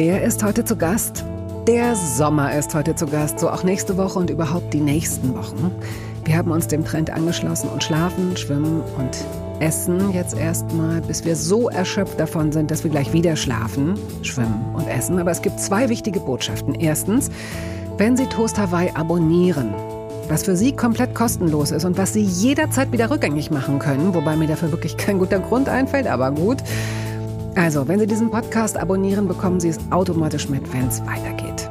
[0.00, 1.24] ist heute zu Gast.
[1.68, 5.70] Der Sommer ist heute zu Gast, so auch nächste Woche und überhaupt die nächsten Wochen.
[6.24, 9.18] Wir haben uns dem Trend angeschlossen und schlafen, schwimmen und
[9.60, 14.64] essen jetzt erstmal, bis wir so erschöpft davon sind, dass wir gleich wieder schlafen, schwimmen
[14.74, 15.18] und essen.
[15.18, 16.74] Aber es gibt zwei wichtige Botschaften.
[16.74, 17.30] Erstens,
[17.98, 19.74] wenn Sie Toast Hawaii abonnieren,
[20.28, 24.36] was für Sie komplett kostenlos ist und was Sie jederzeit wieder rückgängig machen können, wobei
[24.36, 26.58] mir dafür wirklich kein guter Grund einfällt, aber gut.
[27.54, 31.68] Also, wenn Sie diesen Podcast abonnieren, bekommen Sie es automatisch mit, wenn es weitergeht.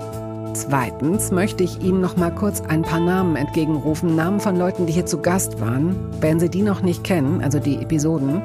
[0.54, 4.94] Zweitens möchte ich Ihnen noch mal kurz ein paar Namen entgegenrufen, Namen von Leuten, die
[4.94, 5.96] hier zu Gast waren.
[6.20, 8.44] Wenn Sie die noch nicht kennen, also die Episoden,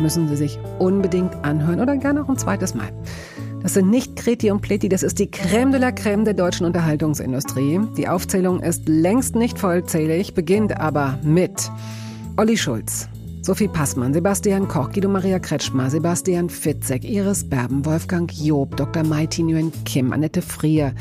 [0.00, 2.88] müssen Sie sich unbedingt anhören oder gerne auch ein zweites Mal.
[3.62, 6.64] Das sind nicht Kreti und Pleti, das ist die Crème de la Crème der deutschen
[6.64, 7.80] Unterhaltungsindustrie.
[7.98, 11.70] Die Aufzählung ist längst nicht vollzählig, beginnt aber mit
[12.38, 13.10] Olli Schulz,
[13.42, 19.02] Sophie Passmann, Sebastian Koch, Guido Maria Kretschmer, Sebastian Fitzek, Iris Berben, Wolfgang Job, Dr.
[19.02, 20.92] Mai Nguyen Kim, Annette Frier,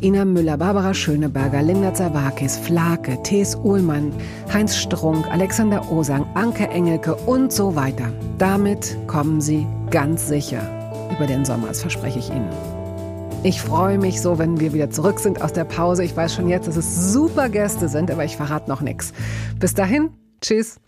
[0.00, 4.12] Ina Müller, Barbara Schöneberger, Linda Zawakis, Flake, Thes Uhlmann,
[4.52, 8.12] Heinz Strunk, Alexander Osang, Anke Engelke und so weiter.
[8.38, 10.62] Damit kommen Sie ganz sicher
[11.10, 12.48] über den Sommer, das verspreche ich Ihnen.
[13.42, 16.04] Ich freue mich so, wenn wir wieder zurück sind aus der Pause.
[16.04, 19.12] Ich weiß schon jetzt, dass es super Gäste sind, aber ich verrate noch nichts.
[19.58, 20.80] Bis dahin, tschüss.